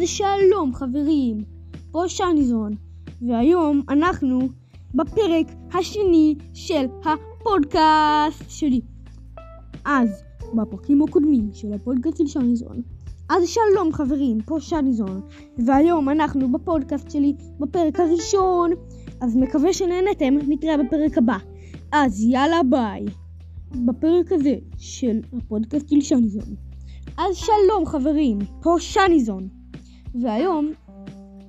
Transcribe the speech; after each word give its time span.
אז 0.00 0.08
שלום 0.08 0.74
חברים, 0.74 1.38
פה 1.90 2.08
שניזון, 2.08 2.72
והיום 3.22 3.82
אנחנו 3.88 4.38
בפרק 4.94 5.46
השני 5.74 6.34
של 6.54 6.86
הפודקאסט 7.04 8.50
שלי. 8.50 8.80
אז, 9.84 10.22
בפרקים 10.54 11.02
הקודמים 11.02 11.50
של 11.52 11.72
הפודקאסט 11.72 12.16
של 12.16 12.26
שניזון, 12.26 12.82
אז 13.30 13.48
שלום 13.48 13.92
חברים, 13.92 14.38
פה 14.40 14.60
שניזון, 14.60 15.20
והיום 15.66 16.08
אנחנו 16.08 16.52
בפודקאסט 16.52 17.10
שלי 17.10 17.34
בפרק 17.58 18.00
הראשון, 18.00 18.70
אז 19.20 19.36
מקווה 19.36 19.72
שנהנתם, 19.72 20.34
נתראה 20.48 20.76
בפרק 20.76 21.18
הבא. 21.18 21.36
אז 21.92 22.24
יאללה 22.24 22.60
ביי. 22.70 23.04
בפרק 23.86 24.32
הזה 24.32 24.54
של 24.78 25.20
הפודקאסט 25.38 25.88
של 25.88 26.00
שניזון. 26.00 26.54
אז 27.18 27.36
שלום 27.36 27.86
חברים, 27.86 28.38
פה 28.62 28.76
שניזון, 28.78 29.59
והיום 30.14 30.72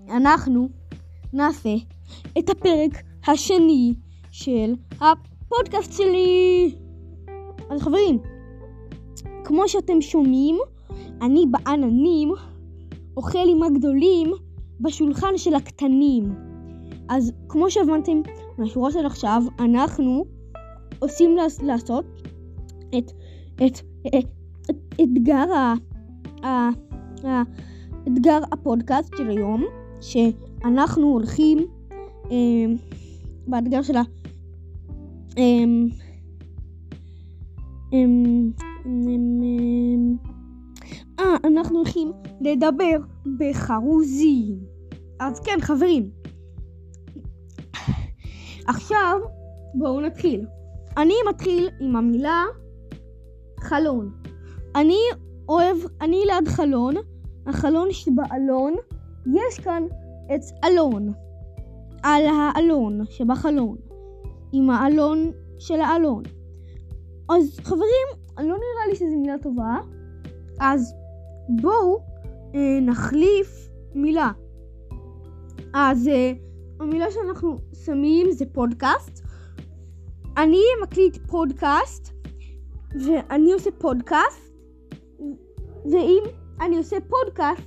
אנחנו 0.09 0.69
נעשה 1.33 1.75
את 2.39 2.49
הפרק 2.49 3.03
השני 3.27 3.93
של 4.31 4.73
הפודקאסט 4.91 5.93
שלי. 5.93 6.75
אז 7.69 7.81
חברים, 7.81 8.19
כמו 9.43 9.67
שאתם 9.67 10.01
שומעים, 10.01 10.57
אני 11.21 11.45
בעננים 11.51 12.31
אוכל 13.17 13.49
עם 13.49 13.63
הגדולים 13.63 14.31
בשולחן 14.79 15.37
של 15.37 15.53
הקטנים. 15.53 16.35
אז 17.09 17.31
כמו 17.49 17.71
שהבנתם 17.71 18.21
מהשורה 18.57 18.91
של 18.91 19.05
עכשיו, 19.05 19.43
אנחנו 19.59 20.25
עושים 20.99 21.35
לעשות 21.63 22.05
את, 22.97 23.11
את, 23.55 23.81
את, 24.07 24.25
את 24.69 24.75
אתגר 25.01 25.53
ה... 25.53 25.73
ה... 26.43 26.47
ה... 27.27 27.43
אתגר 28.13 28.39
הפודקאסט 28.51 29.17
של 29.17 29.29
היום, 29.29 29.65
שאנחנו 30.01 31.07
הולכים 31.07 31.57
אה, 32.31 32.65
באתגר 33.47 33.81
של 33.81 33.95
ה... 33.95 34.01
אה, 35.37 35.43
אה, 37.93 38.05
אה, 41.19 41.35
אנחנו 41.43 41.77
הולכים 41.77 42.11
לדבר 42.41 42.97
בחרוזים. 43.37 44.59
אז 45.19 45.39
כן, 45.39 45.57
חברים. 45.61 46.09
עכשיו, 48.67 49.19
בואו 49.73 50.01
נתחיל. 50.01 50.45
אני 50.97 51.13
מתחיל 51.29 51.69
עם 51.79 51.95
המילה 51.95 52.43
חלון. 53.59 54.11
אני 54.75 54.99
אוהב, 55.49 55.77
אני 56.01 56.23
ליד 56.25 56.47
חלון, 56.47 56.95
החלון 57.45 57.91
שבאלון, 57.91 58.75
יש 59.25 59.59
כאן 59.59 59.83
עץ 60.29 60.51
אלון. 60.63 61.13
על 62.03 62.25
האלון 62.25 63.01
שבחלון, 63.09 63.77
עם 64.51 64.69
האלון 64.69 65.31
של 65.59 65.81
האלון. 65.81 66.23
אז 67.29 67.59
חברים, 67.63 68.07
לא 68.37 68.43
נראה 68.43 68.87
לי 68.89 68.95
שזו 68.95 69.17
מילה 69.17 69.37
טובה, 69.41 69.77
אז 70.59 70.93
בואו 71.49 71.99
אה, 72.55 72.79
נחליף 72.81 73.69
מילה. 73.95 74.31
אז 75.73 76.07
אה, 76.07 76.33
המילה 76.79 77.05
שאנחנו 77.11 77.57
שמים 77.85 78.31
זה 78.31 78.45
פודקאסט. 78.53 79.23
אני 80.37 80.61
מקליט 80.83 81.17
פודקאסט, 81.27 82.13
ואני 83.05 83.53
עושה 83.53 83.69
פודקאסט, 83.71 84.53
ואם 85.85 86.23
אני 86.61 86.77
עושה 86.77 86.97
פודקאסט. 87.09 87.61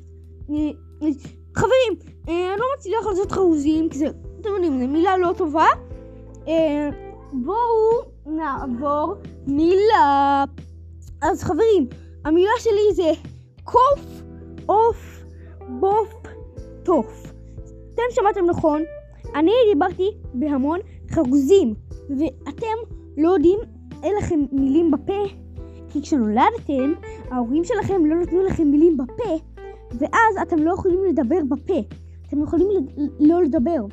חברים, 1.55 1.93
אה, 2.29 2.53
אני 2.53 2.61
לא 2.61 2.67
מצליח 2.79 3.07
לעשות 3.07 3.33
חרוזים, 3.33 3.89
כי 3.89 3.99
זה, 3.99 4.07
אתם 4.41 4.49
יודעים, 4.49 4.81
זו 4.81 4.89
מילה 4.89 5.17
לא 5.17 5.33
טובה. 5.37 5.67
אה, 6.49 6.89
בואו 7.33 8.03
נעבור 8.27 9.15
מילה. 9.47 10.45
אז 11.23 11.43
חברים, 11.43 11.87
המילה 12.25 12.51
שלי 12.59 12.95
זה 12.95 13.13
קוף, 13.65 14.23
עוף, 14.67 15.25
בוף, 15.69 16.23
תוף. 16.85 17.33
אתם 17.95 18.03
שמעתם 18.11 18.47
נכון, 18.47 18.83
אני 19.35 19.53
דיברתי 19.73 20.11
בהמון 20.35 20.79
חרוזים, 21.11 21.75
ואתם 22.19 22.95
לא 23.17 23.29
יודעים, 23.29 23.59
אין 24.03 24.17
לכם 24.17 24.41
מילים 24.53 24.91
בפה, 24.91 25.23
כי 25.95 26.03
כשנולדתם, 26.03 26.93
ההורים 27.31 27.65
שלכם 27.65 28.07
לא 28.07 28.17
נתנו 28.17 28.43
לכם 28.43 28.71
מילים 28.71 28.97
בפה, 28.97 29.39
ואז 29.99 30.37
אתם 30.43 30.59
לא 30.59 30.73
יכולים 30.73 31.05
לדבר 31.05 31.39
בפה. 31.49 31.81
אתם 32.29 32.43
יכולים 32.43 32.69
לא 33.21 33.43
לדבר. 33.43 33.87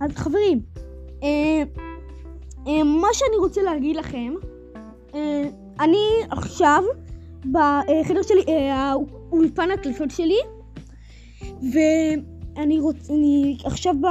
אז 0.00 0.10
חברים, 0.16 0.60
אה, 1.22 1.62
אה, 2.66 2.84
מה 2.84 3.08
שאני 3.12 3.36
רוצה 3.36 3.62
להגיד 3.62 3.96
לכם, 3.96 4.34
אה, 5.14 5.48
אני 5.80 6.06
עכשיו 6.30 6.82
בחדר 7.44 8.22
שלי, 8.22 8.44
אה, 8.48 8.74
האולפן 8.74 9.70
הקלטות 9.70 10.10
שלי, 10.10 10.38
ואני 11.72 12.80
רוצה, 12.80 13.12
אני 13.12 13.58
עכשיו 13.64 13.94
ב... 14.00 14.06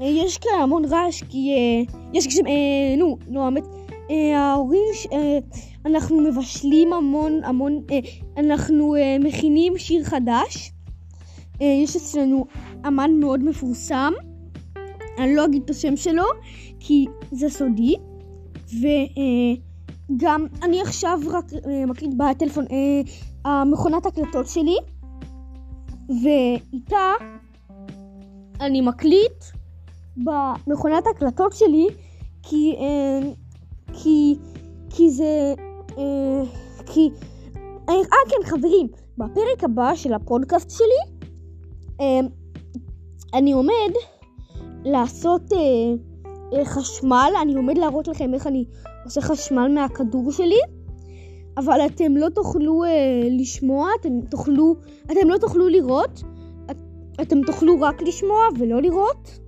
יש 0.00 0.38
כאן 0.38 0.60
המון 0.62 0.84
רעש, 0.84 1.22
כי 1.22 1.54
אה, 1.54 1.94
יש 2.14 2.26
כשם, 2.26 2.46
אה, 2.46 2.96
נו, 2.98 3.18
נו, 3.28 3.44
האמת, 3.44 3.64
אה, 3.64 3.77
ההורים, 4.10 4.82
אה, 5.12 5.38
אנחנו 5.86 6.20
מבשלים 6.20 6.92
המון, 6.92 7.44
המון, 7.44 7.80
אה, 7.90 7.98
אנחנו 8.36 8.96
אה, 8.96 9.16
מכינים 9.20 9.78
שיר 9.78 10.04
חדש. 10.04 10.72
יש 11.60 11.96
אצלנו 11.96 12.46
אמן 12.86 13.10
מאוד 13.20 13.44
מפורסם, 13.44 14.12
אני 15.18 15.36
לא 15.36 15.44
אגיד 15.44 15.62
את 15.64 15.70
השם 15.70 15.96
שלו, 15.96 16.24
כי 16.80 17.06
זה 17.32 17.48
סודי, 17.50 17.94
וגם 20.10 20.46
אני 20.62 20.80
עכשיו 20.82 21.20
רק 21.26 21.44
מקליט 21.86 22.10
בטלפון 22.16 22.64
המכונת 23.44 24.06
הקלטות 24.06 24.46
שלי, 24.46 24.76
ואיתה 26.08 27.12
אני 28.60 28.80
מקליט 28.80 29.44
במכונת 30.16 31.04
הקלטות 31.06 31.52
שלי, 31.52 31.86
כי, 32.42 32.76
כי, 34.02 34.36
כי 34.90 35.10
זה, 35.10 35.54
אה, 35.98 36.42
כי, 36.86 37.10
אה, 37.88 37.94
כן 38.28 38.50
חברים, 38.50 38.88
בפרק 39.18 39.64
הבא 39.64 39.94
של 39.94 40.12
הפודקאסט 40.12 40.70
שלי, 40.70 41.16
אה, 42.00 42.20
אני 43.34 43.52
עומד 43.52 43.92
לעשות 44.84 45.52
אה, 45.52 45.58
אה, 46.58 46.64
חשמל, 46.64 47.32
אני 47.42 47.54
עומד 47.54 47.78
להראות 47.78 48.08
לכם 48.08 48.34
איך 48.34 48.46
אני 48.46 48.64
עושה 49.04 49.20
חשמל 49.20 49.68
מהכדור 49.74 50.32
שלי, 50.32 50.60
אבל 51.56 51.80
אתם 51.86 52.16
לא 52.16 52.28
תוכלו 52.28 52.84
אה, 52.84 52.90
לשמוע, 53.30 53.88
אתם 54.00 54.20
תוכלו, 54.30 54.76
אתם 55.06 55.28
לא 55.28 55.38
תוכלו 55.38 55.68
לראות, 55.68 56.22
את, 56.70 56.76
אתם 57.20 57.42
תוכלו 57.46 57.80
רק 57.80 58.02
לשמוע 58.02 58.40
ולא 58.58 58.82
לראות, 58.82 59.38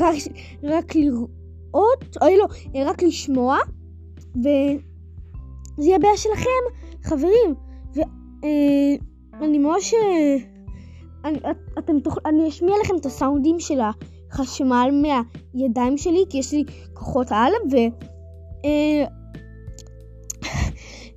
רק, 0.00 0.14
רק 0.62 0.94
לראות, 0.94 1.43
אוי 1.74 2.36
לא, 2.38 2.46
רק 2.86 3.02
לשמוע, 3.02 3.58
וזה 4.36 4.48
יהיה 5.78 5.98
בעיה 5.98 6.16
שלכם, 6.16 6.50
חברים, 7.02 7.54
ואני 7.94 9.58
ממש... 9.58 9.94
אני, 11.24 11.38
את, 11.38 11.56
אתם 11.78 12.00
תוכל, 12.00 12.20
אני 12.26 12.48
אשמיע 12.48 12.74
לכם 12.84 12.96
את 12.96 13.06
הסאונדים 13.06 13.60
של 13.60 13.80
החשמל 13.80 15.02
מהידיים 15.02 15.98
שלי, 15.98 16.24
כי 16.30 16.38
יש 16.38 16.52
לי 16.52 16.64
כוחות 16.92 17.26
על, 17.30 17.52
ו... 17.72 17.76
אה, 18.64 19.04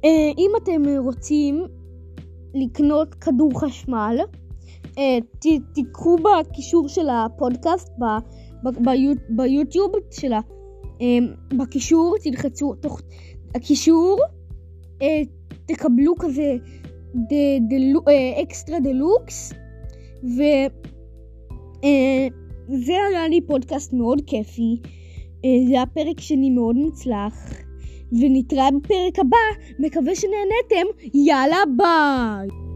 אה, 0.06 0.32
אם 0.38 0.52
אתם 0.64 0.82
רוצים 0.98 1.66
לקנות 2.54 3.16
כדור 3.16 3.60
חשמל, 3.60 4.18
אה, 4.98 5.18
תיקחו 5.74 6.18
בקישור 6.18 6.88
של 6.88 7.10
הפודקאסט, 7.10 7.90
ב, 8.00 8.04
ב, 8.64 8.84
ביו, 8.86 9.14
ביוטיוב 9.30 9.92
של 10.12 10.34
ה... 10.34 10.40
אה, 11.02 11.18
בקישור, 11.58 12.16
תלחצו 12.24 12.76
תוך 12.76 13.02
הקישור, 13.56 14.20
אה, 15.02 15.22
תקבלו 15.66 16.14
כזה 16.20 16.56
אה, 17.32 18.42
extra 18.42 18.80
deluxe. 18.80 19.54
וזה 20.24 20.44
אה, 22.94 23.08
היה 23.10 23.28
לי 23.28 23.42
פודקאסט 23.42 23.94
מאוד 23.94 24.22
כיפי. 24.28 24.78
זה 25.68 25.74
היה 25.74 25.86
פרק 25.86 26.20
שני 26.20 26.50
מאוד 26.50 26.76
מוצלח. 26.76 27.54
ונתראה 28.12 28.70
בפרק 28.72 29.20
הבא, 29.20 29.38
מקווה 29.80 30.16
שנהנתם, 30.16 30.88
יאללה 31.14 31.58
ביי! 31.78 32.67